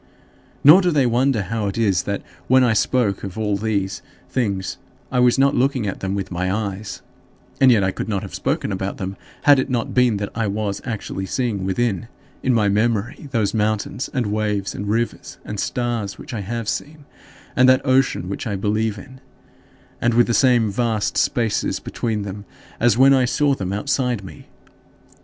Nor 0.63 0.81
do 0.81 0.89
they 0.89 1.05
wonder 1.05 1.43
how 1.43 1.67
it 1.67 1.77
is 1.77 2.01
that, 2.09 2.23
when 2.47 2.63
I 2.63 2.73
spoke 2.73 3.23
of 3.23 3.37
all 3.37 3.55
these 3.55 4.01
things, 4.31 4.77
I 5.11 5.19
was 5.19 5.37
not 5.37 5.53
looking 5.55 5.85
at 5.85 5.99
them 5.99 6.15
with 6.15 6.31
my 6.31 6.51
eyes 6.51 7.03
and 7.61 7.71
yet 7.71 7.83
I 7.83 7.91
could 7.91 8.09
not 8.09 8.23
have 8.23 8.33
spoken 8.33 8.71
about 8.71 8.97
them 8.97 9.15
had 9.43 9.59
it 9.59 9.69
not 9.69 9.93
been 9.93 10.17
that 10.17 10.31
I 10.33 10.47
was 10.47 10.81
actually 10.85 11.27
seeing 11.27 11.65
within, 11.65 12.07
in 12.41 12.51
my 12.51 12.67
memory, 12.67 13.27
those 13.29 13.53
mountains 13.53 14.09
and 14.11 14.25
waves 14.31 14.73
and 14.73 14.87
rivers 14.89 15.37
and 15.45 15.59
stars 15.59 16.17
which 16.17 16.33
I 16.33 16.41
have 16.41 16.67
seen, 16.67 17.05
and 17.55 17.69
that 17.69 17.85
ocean 17.85 18.27
which 18.27 18.47
I 18.47 18.55
believe 18.55 18.97
in 18.97 19.21
and 20.01 20.15
with 20.15 20.25
the 20.25 20.33
same 20.33 20.71
vast 20.71 21.15
spaces 21.15 21.79
between 21.79 22.23
them 22.23 22.45
as 22.79 22.97
when 22.97 23.13
I 23.13 23.25
saw 23.25 23.53
them 23.53 23.71
outside 23.71 24.23
me. 24.23 24.47